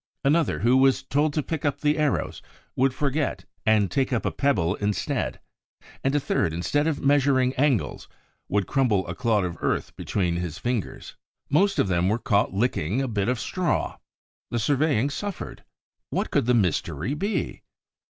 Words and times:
Another, 0.25 0.61
who 0.61 0.77
was 0.77 1.03
told 1.03 1.31
to 1.35 1.43
pick 1.43 1.63
up 1.63 1.79
the 1.81 1.99
arrows, 1.99 2.41
would 2.75 2.91
forget 2.91 3.45
and 3.67 3.91
take 3.91 4.11
up 4.11 4.25
a 4.25 4.31
pebble 4.31 4.73
instead; 4.77 5.39
and 6.03 6.15
a 6.15 6.19
third, 6.19 6.53
instead 6.53 6.87
of 6.87 7.03
measuring 7.05 7.53
angles, 7.53 8.07
would 8.49 8.65
crumble 8.65 9.05
a 9.07 9.13
clod 9.13 9.45
of 9.45 9.59
earth 9.61 9.95
between 9.95 10.37
his 10.37 10.57
fingers. 10.57 11.13
Most 11.51 11.77
of 11.77 11.87
them 11.87 12.09
were 12.09 12.17
caught 12.17 12.51
licking 12.51 12.99
a 12.99 13.07
bit 13.07 13.29
of 13.29 13.39
straw. 13.39 13.99
The 14.49 14.57
surveying 14.57 15.11
suffered. 15.11 15.63
What 16.09 16.31
could 16.31 16.47
the 16.47 16.55
mystery 16.55 17.13
be? 17.13 17.61